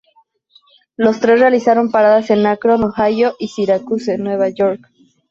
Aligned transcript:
Los 0.97 1.19
tres 1.19 1.39
realizaron 1.39 1.91
paradas 1.91 2.31
en 2.31 2.43
Akron, 2.47 2.83
Ohio 2.83 3.35
y 3.37 3.49
Syracuse, 3.49 4.17
Nueva 4.17 4.49
York. 4.49 4.81